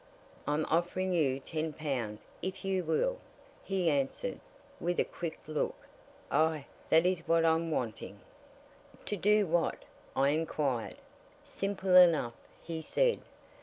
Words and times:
"I'm 0.47 0.65
offering 0.65 1.13
you 1.13 1.39
ten 1.39 1.73
pound 1.73 2.17
if 2.41 2.65
you 2.65 2.83
will," 2.83 3.19
he 3.63 3.87
answered, 3.87 4.39
with 4.79 4.99
a 4.99 5.03
quick 5.05 5.37
look. 5.45 5.75
"Aye, 6.31 6.65
that 6.89 7.05
is 7.05 7.27
what 7.27 7.45
I'm 7.45 7.69
wanting!" 7.69 8.19
"To 9.05 9.15
do 9.15 9.45
what?" 9.45 9.83
I 10.15 10.29
inquired. 10.29 10.95
"Simple 11.45 11.95
enough," 11.95 12.33
he 12.63 12.81
said. 12.81 13.19